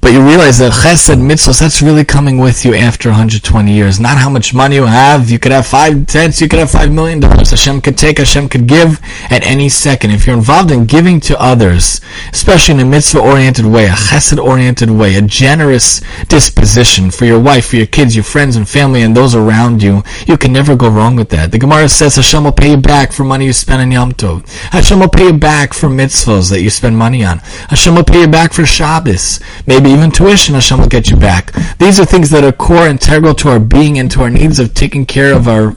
[0.00, 3.98] but you realize that chesed mitzvahs, that's really coming with you after 120 years.
[3.98, 5.28] Not how much money you have.
[5.28, 7.50] You could have five cents, you could have five million dollars.
[7.50, 10.12] Hashem could take, Hashem could give at any second.
[10.12, 12.00] If you're involved in giving to others,
[12.32, 17.76] especially in a mitzvah-oriented way, a chesed-oriented way, a generous disposition for your wife, for
[17.76, 21.16] your kids, your friends and family, and those around you, you can never go wrong
[21.16, 21.50] with that.
[21.50, 24.48] The Gemara says Hashem will pay you back for money you spend on Yom Tov.
[24.70, 27.38] Hashem will pay you back for mitzvahs that you spend money on.
[27.68, 29.40] Hashem will pay you back for Shabbos.
[29.66, 31.52] Maybe even tuition, Hashem will get you back.
[31.78, 34.74] These are things that are core, integral to our being and to our needs of
[34.74, 35.76] taking care of our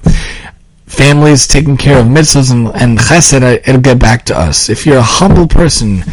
[0.91, 4.69] families, taking care of mitzvahs and, and chesed, uh, it'll get back to us.
[4.69, 6.03] If you're a humble person,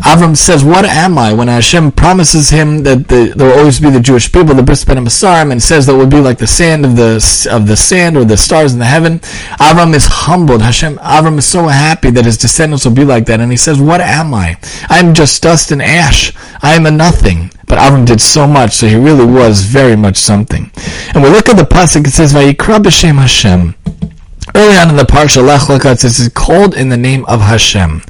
[0.00, 3.90] Avram says, "What am I?" When Hashem promises him that the, there will always be
[3.90, 6.84] the Jewish people, the bris bein habesarim, and says that will be like the sand
[6.84, 7.14] of the
[7.50, 9.18] of the sand or the stars in the heaven.
[9.60, 10.62] Avram is humbled.
[10.62, 13.80] Hashem, Avram is so happy that his descendants will be like that, and he says,
[13.80, 14.56] "What am I?
[14.88, 16.32] I am just dust and ash.
[16.62, 20.16] I am a nothing." But Avram did so much, so he really was very much
[20.16, 20.70] something.
[21.14, 23.74] And we look at the pasuk; it says, "Vayikra b'shem Hashem."
[24.54, 28.02] Early on in the parsha Lech Lecha, says it's called in the name of Hashem.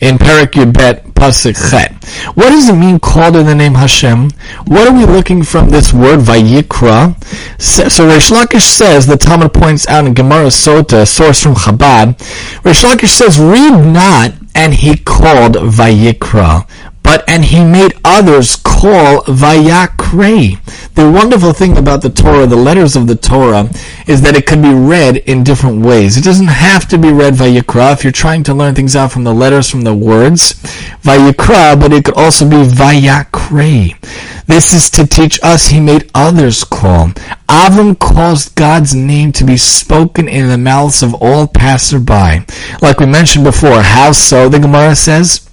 [0.00, 1.92] In Perak Yubet Pasuk Chet.
[2.36, 4.30] What does it mean called in the name Hashem?
[4.66, 7.16] What are we looking from this word Vayikra?
[7.60, 12.18] So Reish Lakish says, the Talmud points out in Gemara Sota, source from Chabad,
[12.62, 16.68] Reish Lakish says, read not, and he called Vayikra
[17.06, 20.58] But, and he made others call Vayakre.
[20.96, 23.70] The wonderful thing about the Torah, the letters of the Torah,
[24.08, 26.16] is that it can be read in different ways.
[26.16, 29.22] It doesn't have to be read Vayikra if you're trying to learn things out from
[29.22, 30.54] the letters, from the words.
[31.02, 33.94] Vayikra, but it could also be Vayakre.
[34.48, 37.10] This is to teach us he made others call.
[37.48, 42.44] Avram caused God's name to be spoken in the mouths of all passerby.
[42.82, 45.45] Like we mentioned before, how so, the Gemara says?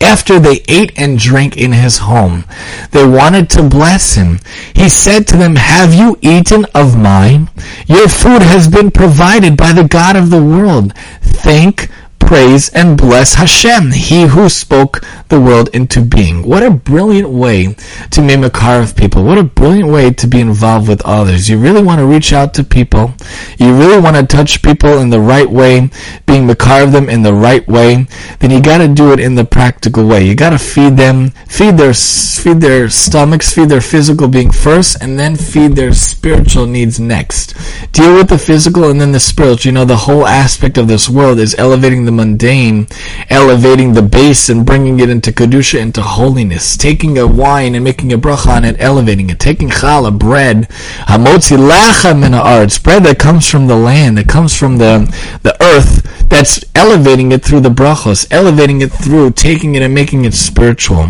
[0.00, 2.44] After they ate and drank in his home,
[2.90, 4.40] they wanted to bless him.
[4.74, 7.50] He said to them, Have you eaten of mine?
[7.86, 10.94] Your food has been provided by the God of the world.
[11.22, 11.88] Thank
[12.20, 16.46] praise and bless Hashem, He who spoke the world into being.
[16.46, 17.74] What a brilliant way
[18.10, 19.24] to makar of people.
[19.24, 21.48] What a brilliant way to be involved with others.
[21.48, 23.14] You really want to reach out to people.
[23.58, 25.90] You really want to touch people in the right way,
[26.26, 28.06] being makar of them in the right way.
[28.38, 30.26] Then you got to do it in the practical way.
[30.26, 35.02] You got to feed them, feed their feed their stomachs, feed their physical being first,
[35.02, 37.54] and then feed their spiritual needs next.
[37.92, 39.70] Deal with the physical and then the spiritual.
[39.70, 42.86] You know, the whole aspect of this world is elevating the mundane,
[43.28, 46.76] elevating the base and bringing it into kedusha, into holiness.
[46.76, 49.38] Taking a wine and making a bracha on it, elevating it.
[49.38, 50.68] Taking challah, bread,
[51.08, 55.06] hamotzi lacha min arts, bread that comes from the land, that comes from the
[55.42, 60.24] the earth, that's elevating it through the brachos, elevating it through taking it and making
[60.24, 61.08] it spiritual.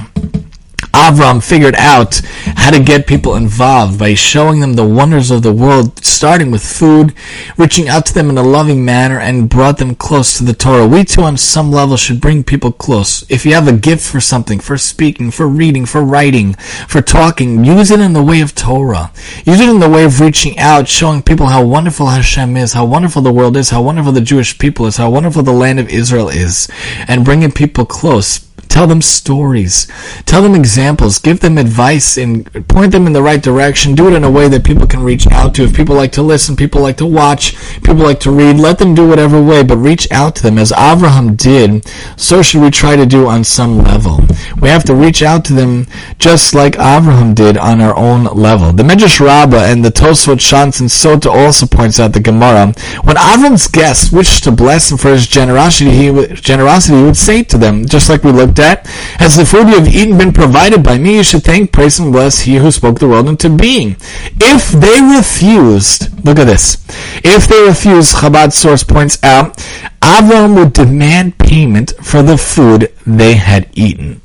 [1.01, 2.21] Avram figured out
[2.57, 6.63] how to get people involved by showing them the wonders of the world, starting with
[6.63, 7.15] food,
[7.57, 10.87] reaching out to them in a loving manner, and brought them close to the Torah.
[10.87, 13.25] We too, on some level, should bring people close.
[13.31, 16.53] If you have a gift for something, for speaking, for reading, for writing,
[16.87, 19.11] for talking, use it in the way of Torah.
[19.47, 22.85] Use it in the way of reaching out, showing people how wonderful Hashem is, how
[22.85, 25.89] wonderful the world is, how wonderful the Jewish people is, how wonderful the land of
[25.89, 26.69] Israel is,
[27.09, 29.89] and bringing people close Tell them stories.
[30.25, 31.19] Tell them examples.
[31.19, 33.97] Give them advice and point them in the right direction.
[33.97, 35.65] Do it in a way that people can reach out to.
[35.65, 38.95] If people like to listen, people like to watch, people like to read, let them
[38.95, 40.57] do whatever way, but reach out to them.
[40.57, 41.85] As Abraham did,
[42.17, 44.21] so should we try to do on some level.
[44.61, 45.87] We have to reach out to them
[46.19, 48.73] just like Abraham did on our own level.
[48.73, 52.73] The Medrash Rabbah and the Tosfos Shantz and Sota also points out the Gemara.
[53.03, 57.43] When Avram's guests wished to bless him for his generosity, he, generosity, he would say
[57.43, 58.87] to them, just like we looked that?
[59.19, 61.17] Has the food you have eaten been provided by me?
[61.17, 63.97] You should thank, praise, and bless He who spoke the world into being.
[64.41, 66.77] If they refused, look at this.
[67.25, 69.57] If they refused, Chabad source points out,
[70.01, 74.21] Avram would demand payment for the food they had eaten.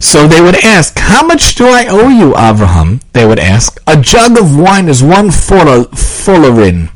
[0.00, 3.02] So they would ask, How much do I owe you, Avraham?
[3.12, 3.80] They would ask.
[3.86, 6.90] A jug of wine is one full of folarin.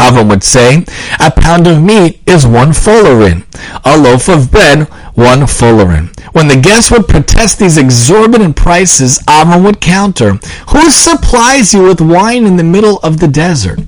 [0.00, 0.84] Avram would say,
[1.20, 3.44] A pound of meat is one folarin.
[3.84, 6.08] A loaf of bread one folarin.
[6.32, 10.38] When the guests would protest these exorbitant prices, Avram would counter,
[10.70, 13.80] Who supplies you with wine in the middle of the desert?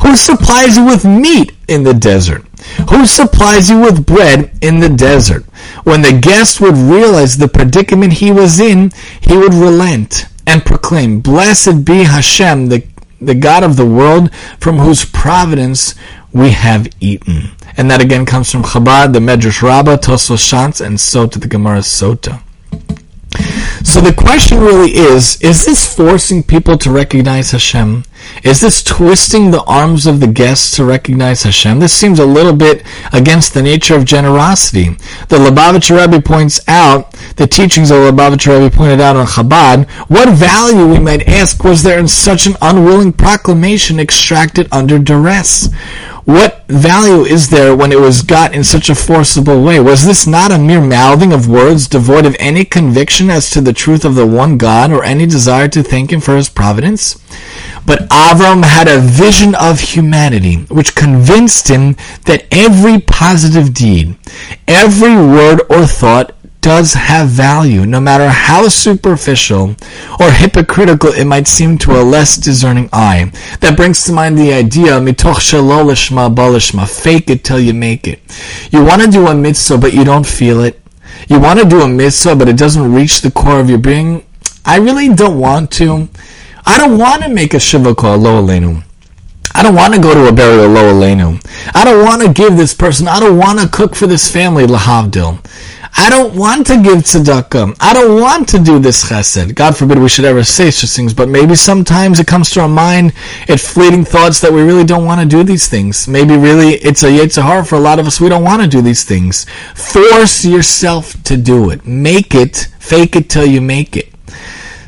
[0.00, 2.44] Who supplies you with meat in the desert?
[2.90, 5.44] Who supplies you with bread in the desert?
[5.84, 11.20] When the guest would realize the predicament he was in, he would relent and proclaim,
[11.20, 12.86] Blessed be Hashem, the,
[13.20, 15.94] the God of the world, from whose providence
[16.32, 17.52] we have eaten.
[17.76, 21.78] And that again comes from Chabad, the Medrash Rabbah, Tosfos Shantz, and Sota, the Gemara
[21.78, 22.42] Sota.
[23.82, 28.04] So the question really is, is this forcing people to recognize Hashem?
[28.42, 31.78] Is this twisting the arms of the guests to recognize Hashem?
[31.78, 34.96] This seems a little bit against the nature of generosity.
[35.28, 39.88] The Lubavitcher Rebbe points out, the teachings of the Lubavitcher Rebbe pointed out on Chabad,
[40.08, 45.68] what value, we might ask, was there in such an unwilling proclamation extracted under duress?
[46.24, 49.78] What value is there when it was got in such a forcible way?
[49.78, 53.74] Was this not a mere mouthing of words devoid of any conviction as to the
[53.74, 57.22] truth of the one God or any desire to thank Him for His providence?
[57.86, 64.16] But Avram had a vision of humanity which convinced him that every positive deed,
[64.66, 66.34] every word or thought
[66.64, 69.76] does have value, no matter how superficial
[70.18, 73.30] or hypocritical it might seem to a less discerning eye.
[73.60, 78.18] That brings to mind the idea, mitoch shalolishma balishma, fake it till you make it.
[78.72, 80.80] You want to do a mitzvah, but you don't feel it.
[81.28, 84.24] You want to do a mitzvah, but it doesn't reach the core of your being.
[84.64, 86.08] I really don't want to.
[86.64, 88.40] I don't want to make a shiva call, lo
[89.56, 91.44] I don't want to go to a burial lo aleinu.
[91.74, 93.06] I don't want to give this person.
[93.06, 95.44] I don't want to cook for this family lahavdil.
[95.96, 97.76] I don't want to give tzedakah.
[97.80, 99.54] I don't want to do this chesed.
[99.54, 102.68] God forbid we should ever say such things, but maybe sometimes it comes to our
[102.68, 103.12] mind,
[103.46, 106.08] it's fleeting thoughts that we really don't want to do these things.
[106.08, 108.20] Maybe really it's a yetzer hara for a lot of us.
[108.20, 109.46] We don't want to do these things.
[109.74, 111.86] Force yourself to do it.
[111.86, 112.68] Make it.
[112.80, 114.12] Fake it till you make it.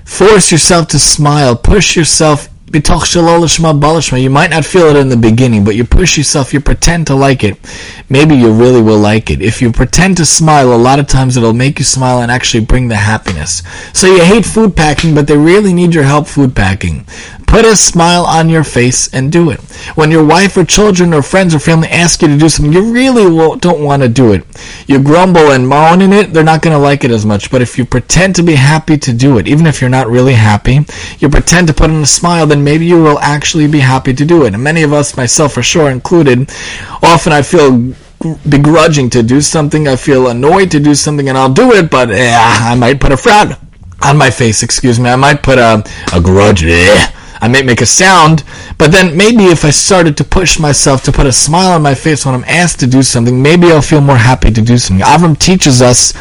[0.05, 1.57] Force yourself to smile.
[1.57, 6.61] Push yourself you might not feel it in the beginning, but you push yourself, you
[6.61, 7.57] pretend to like it.
[8.09, 9.41] Maybe you really will like it.
[9.41, 12.65] If you pretend to smile, a lot of times it'll make you smile and actually
[12.65, 13.63] bring the happiness.
[13.93, 17.07] So you hate food packing, but they really need your help food packing.
[17.47, 19.61] Put a smile on your face and do it.
[19.95, 22.93] When your wife or children or friends or family ask you to do something, you
[22.93, 23.25] really
[23.59, 24.45] don't want to do it.
[24.87, 27.51] You grumble and moan in it, they're not going to like it as much.
[27.51, 30.35] But if you pretend to be happy to do it, even if you're not really
[30.35, 30.81] happy,
[31.19, 34.25] you pretend to put on a smile, then maybe you will actually be happy to
[34.25, 34.53] do it.
[34.53, 36.51] And many of us, myself for sure included,
[37.03, 37.95] often I feel
[38.49, 39.89] begrudging to do something.
[39.89, 43.13] I feel annoyed to do something and I'll do it, but eh, I might put
[43.13, 43.57] a frown
[44.03, 45.11] on my face, excuse me.
[45.11, 46.65] I might put a, a grudge.
[47.41, 48.45] I may make a sound,
[48.79, 51.95] but then maybe if I started to push myself to put a smile on my
[51.95, 55.05] face when I'm asked to do something, maybe I'll feel more happy to do something.
[55.05, 56.15] Avram teaches us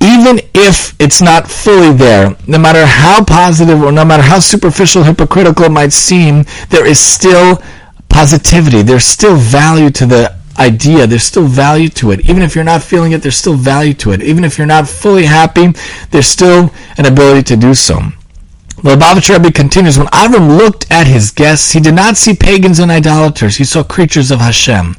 [0.00, 5.02] even if it's not fully there, no matter how positive or no matter how superficial,
[5.02, 7.62] hypocritical it might seem, there is still
[8.08, 8.82] positivity.
[8.82, 11.06] There's still value to the idea.
[11.06, 12.28] There's still value to it.
[12.28, 14.22] Even if you're not feeling it, there's still value to it.
[14.22, 15.72] Even if you're not fully happy,
[16.10, 18.00] there's still an ability to do so.
[18.86, 22.78] The Lubavitch Rebbe continues, when Avram looked at his guests, he did not see pagans
[22.78, 23.56] and idolaters.
[23.56, 24.94] He saw creatures of Hashem.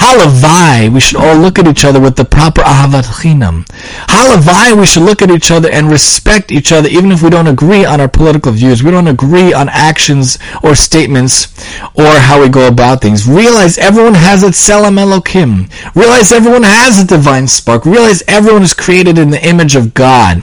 [0.00, 3.66] Halavai, we should all look at each other with the proper ahavat chinam.
[4.08, 7.46] Halavai, we should look at each other and respect each other even if we don't
[7.46, 8.82] agree on our political views.
[8.82, 11.48] We don't agree on actions or statements
[11.94, 13.28] or how we go about things.
[13.28, 15.70] Realize everyone has a tselem elokim.
[15.94, 17.84] Realize everyone has a divine spark.
[17.84, 20.42] Realize everyone is created in the image of God.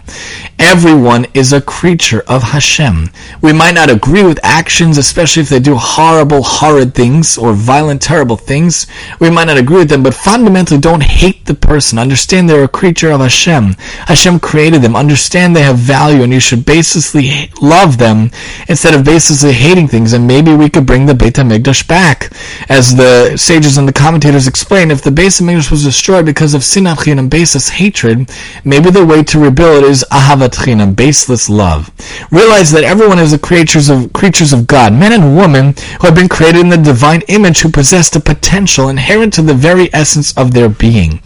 [0.60, 3.10] Everyone is a creature of Hashem.
[3.42, 8.02] We might not agree with actions, especially if they do horrible, horrid things or violent,
[8.02, 8.86] terrible things.
[9.20, 11.98] We might not agree with them, but fundamentally don't hate the person.
[11.98, 13.74] Understand they're a creature of Hashem.
[14.06, 14.96] Hashem created them.
[14.96, 18.30] Understand they have value and you should basically love them
[18.68, 20.14] instead of basically hating things.
[20.14, 22.32] And maybe we could bring the Beit HaMikdash back.
[22.70, 26.62] As the sages and the commentators explain, if the Beit HaMikdash was destroyed because of
[26.62, 28.30] sinat chinam and baseless hatred,
[28.64, 31.92] maybe the way to rebuild is ahavat chinam, baseless love.
[32.32, 36.16] Realize that everyone is the creatures of creatures of God, men and women who have
[36.16, 40.36] been created in the divine image who possess the potential inherent to the very essence
[40.36, 41.22] of their being,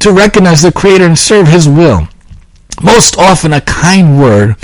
[0.00, 2.08] to recognize the Creator and serve His will.
[2.82, 4.56] Most often, a kind word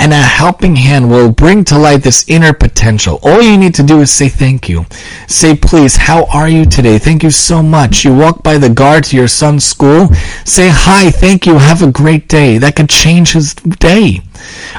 [0.00, 3.20] and a helping hand will bring to light this inner potential.
[3.22, 4.86] All you need to do is say thank you.
[5.28, 6.98] Say, please, how are you today?
[6.98, 8.04] Thank you so much.
[8.04, 10.08] You walk by the guard to your son's school.
[10.44, 12.58] Say, hi, thank you, have a great day.
[12.58, 14.22] That can change his day.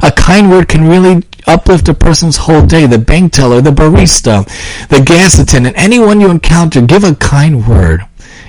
[0.02, 2.86] A kind word can really uplift a person's whole day.
[2.86, 4.46] The bank teller, the barista,
[4.88, 8.06] the gas attendant, anyone you encounter, give a kind word.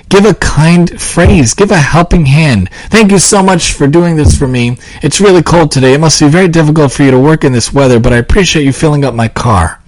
[0.09, 1.53] Give a kind phrase.
[1.55, 2.69] Give a helping hand.
[2.89, 4.77] Thank you so much for doing this for me.
[5.01, 5.93] It's really cold today.
[5.93, 8.63] It must be very difficult for you to work in this weather, but I appreciate
[8.63, 9.79] you filling up my car.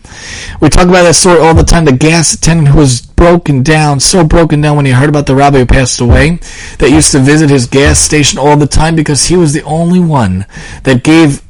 [0.61, 1.85] We talk about that story all the time.
[1.85, 5.35] The gas attendant who was broken down, so broken down when he heard about the
[5.35, 6.39] rabbi who passed away,
[6.79, 9.99] that used to visit his gas station all the time because he was the only
[9.99, 10.45] one
[10.83, 11.44] that gave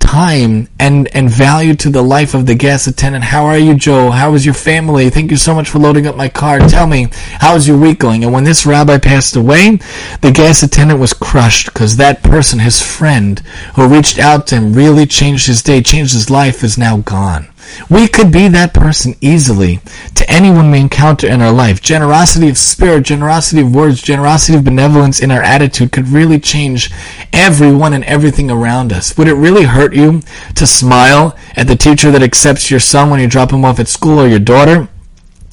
[0.00, 3.24] time and, and value to the life of the gas attendant.
[3.24, 4.10] How are you, Joe?
[4.10, 5.08] How is your family?
[5.10, 6.58] Thank you so much for loading up my car.
[6.58, 8.24] Tell me, how is your week going?
[8.24, 9.78] And when this rabbi passed away,
[10.20, 13.38] the gas attendant was crushed because that person, his friend,
[13.76, 17.49] who reached out to him, really changed his day, changed his life, is now gone.
[17.88, 19.80] We could be that person easily
[20.14, 21.80] to anyone we encounter in our life.
[21.80, 26.90] Generosity of spirit, generosity of words, generosity of benevolence in our attitude could really change
[27.32, 29.16] everyone and everything around us.
[29.16, 30.22] Would it really hurt you
[30.54, 33.88] to smile at the teacher that accepts your son when you drop him off at
[33.88, 34.88] school or your daughter?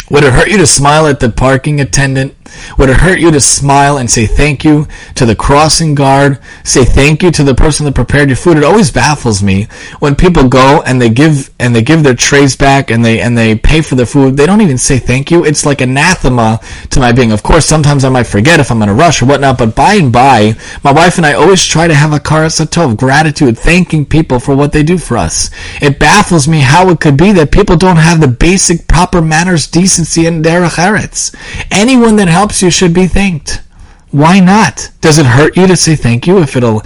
[0.09, 2.36] Would it hurt you to smile at the parking attendant
[2.77, 6.39] would it hurt you to smile and say thank you to the crossing guard?
[6.63, 8.57] Say thank you to the person that prepared your food?
[8.57, 9.67] It always baffles me
[9.99, 13.37] when people go and they give and they give their trays back and they and
[13.37, 14.37] they pay for the food.
[14.37, 15.45] They don't even say thank you.
[15.45, 16.59] It's like anathema
[16.91, 17.31] to my being.
[17.31, 19.95] Of course, sometimes I might forget if I'm in a rush or whatnot, but by
[19.95, 24.05] and by, my wife and I always try to have a karas of gratitude, thanking
[24.05, 25.49] people for what they do for us.
[25.81, 29.67] It baffles me how it could be that people don't have the basic proper manners,
[29.67, 31.35] decency, and derech eretz.
[31.71, 33.63] Anyone that helps you should be thanked.
[34.11, 34.91] Why not?
[35.01, 36.83] Does it hurt you to say thank you if it'll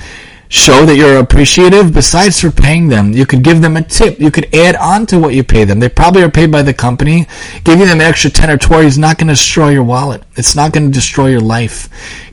[0.47, 1.93] show that you're appreciative?
[1.93, 4.18] Besides for paying them you could give them a tip.
[4.18, 5.82] You could add on to what you pay them.
[5.82, 7.28] They probably are paid by the company.
[7.66, 10.24] Giving them an extra 10 or 20 is not going to destroy your wallet.
[10.38, 11.89] It's not going to destroy your life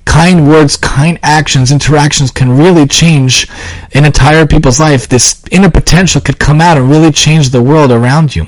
[0.09, 3.47] kind words, kind actions, interactions can really change
[3.93, 5.07] an entire people's life.
[5.07, 8.47] This inner potential could come out and really change the world around you.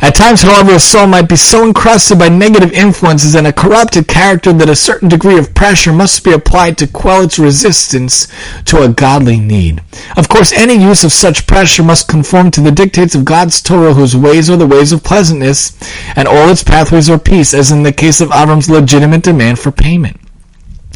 [0.00, 4.08] At times, however, a soul might be so encrusted by negative influences and a corrupted
[4.08, 8.26] character that a certain degree of pressure must be applied to quell its resistance
[8.64, 9.82] to a godly need.
[10.16, 13.92] Of course, any use of such pressure must conform to the dictates of God's Torah,
[13.92, 15.76] whose ways are the ways of pleasantness,
[16.16, 19.70] and all its pathways are peace, as in the case of Avram's legitimate demand for
[19.70, 20.18] payment.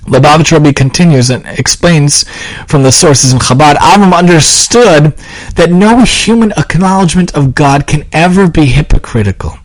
[0.09, 2.25] Lubavitch Rebbe continues and explains
[2.67, 5.17] from the sources in Chabad, Avram understood
[5.55, 9.59] that no human acknowledgement of God can ever be hypocritical.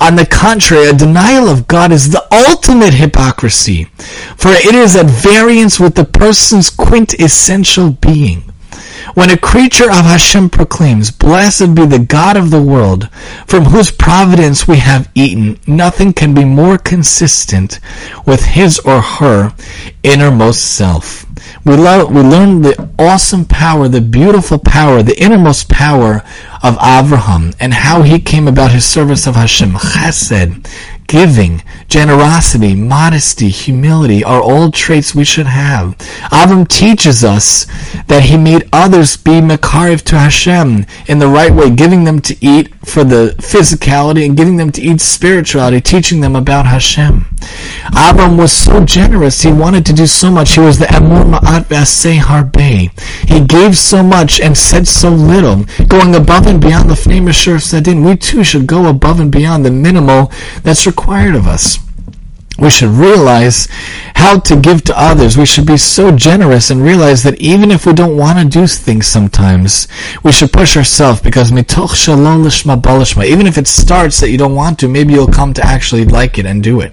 [0.00, 3.84] On the contrary, a denial of God is the ultimate hypocrisy,
[4.36, 8.49] for it is at variance with the person's quintessential being.
[9.14, 13.08] When a creature of Hashem proclaims, Blessed be the God of the world,
[13.46, 17.80] from whose providence we have eaten, nothing can be more consistent
[18.26, 19.52] with his or her
[20.02, 21.26] innermost self.
[21.64, 26.22] We, love, we learn the awesome power, the beautiful power, the innermost power
[26.62, 29.72] of Avraham and how he came about his service of Hashem.
[29.72, 30.66] Chesed,
[31.10, 35.98] giving, generosity, modesty, humility are all traits we should have.
[36.30, 37.66] Avram teaches us
[38.06, 42.36] that he made others be makariv to Hashem in the right way, giving them to
[42.40, 47.20] eat for the physicality and giving them to eat spirituality, teaching them about Hashem.
[47.92, 50.54] Avram was so generous, he wanted to do so much.
[50.54, 52.90] He was the Emor Me'at V'aseh Harbeh.
[53.28, 57.72] He gave so much and said so little, going above and beyond the lifnim mishuras
[57.72, 58.04] hadin.
[58.04, 60.32] We too should go above and beyond the minimal
[60.62, 61.78] that's required of us.
[62.60, 63.68] We should realize
[64.14, 65.38] how to give to others.
[65.38, 68.66] We should be so generous and realize that even if we don't want to do
[68.66, 69.88] things sometimes,
[70.22, 73.24] we should push ourselves because mitoch shelo lishma ba lishma.
[73.24, 76.38] Even if it starts that you don't want to, maybe you'll come to actually like
[76.38, 76.92] it and do it.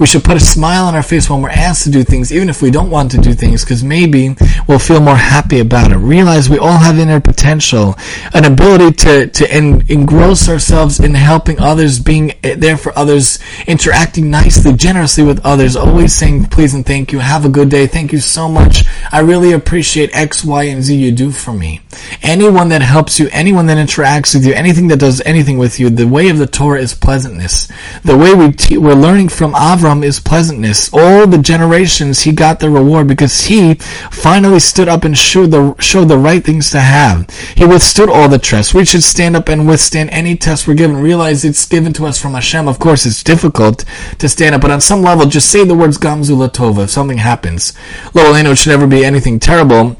[0.00, 2.48] We should put a smile on our face when we're asked to do things, even
[2.48, 4.34] if we don't want to do things, because maybe
[4.66, 5.98] we'll feel more happy about it.
[5.98, 7.96] Realize we all have inner potential,
[8.32, 13.38] an ability to, to en- engross ourselves in helping others, being there for others,
[13.68, 17.18] interacting nicely, generously with others, always saying please please and thank you.
[17.18, 17.86] Have a good day.
[17.86, 18.84] Thank you so much.
[19.12, 21.82] I really appreciate X, Y, and Z you do for me.
[22.22, 25.90] Anyone that helps you, anyone that interacts with you, anything that does anything with you,
[25.90, 27.70] the way of the Torah is pleasantness.
[28.02, 30.90] The way we te- we're learning from Avram is pleasantness.
[30.94, 35.74] All the generations, he got the reward because he finally stood up and showed the,
[35.78, 37.28] showed the right things to have.
[37.56, 38.72] He withstood all the tests.
[38.72, 40.96] We should stand up and withstand any test we're given.
[40.96, 42.68] Realize it's given to us from Hashem.
[42.68, 43.84] Of course, it's difficult
[44.18, 46.84] to stand up, but on some level, just say the words Gam zu l'tova.
[46.84, 47.72] If something happens,
[48.14, 49.96] lo it should never be anything terrible.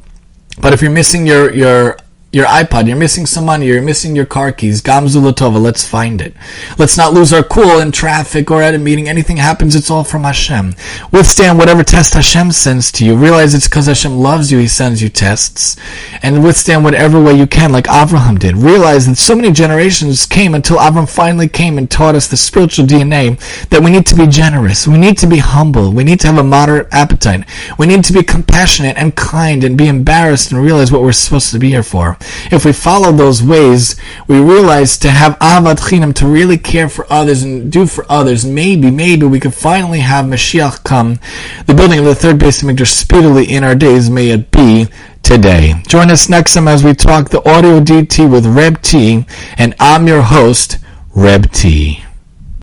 [0.61, 1.97] But if you're missing your your
[2.35, 5.87] your iPod, you're missing some money, you're missing your car keys, Gam zu l'tova, let's
[5.87, 6.35] find it.
[6.79, 9.09] Let's not lose our cool in traffic or at a meeting.
[9.09, 10.75] Anything happens, it's all from Hashem.
[11.13, 13.17] Withstand whatever test Hashem sends to you.
[13.17, 15.77] Realize it's because Hashem loves you, He sends you tests.
[16.23, 18.57] And withstand whatever way you can, like Avraham did.
[18.57, 22.85] Realize that so many generations came until Abraham finally came and taught us the spiritual
[22.85, 24.89] DNA that we need to be generous.
[24.89, 25.93] We need to be humble.
[25.93, 27.45] We need to have a moderate appetite.
[27.79, 31.53] We need to be compassionate and kind and be embarrassed and realize what we're supposed
[31.53, 32.19] to be here for
[32.51, 33.97] if we follow those ways,
[34.27, 38.45] we realize to have ahavat chinam, to really care for others and do for others,
[38.45, 41.19] maybe, maybe we could finally have Mashiach come,
[41.67, 44.89] the building of the third Beit HaMikdash speedily in our days, may it be
[45.23, 45.75] today.
[45.87, 50.07] Join us next time as we talk the audio DT with Reb T, and I'm
[50.07, 50.79] your host,
[51.15, 52.05] Reb T.